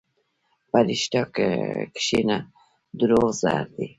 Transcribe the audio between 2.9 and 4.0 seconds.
دروغ زهر دي.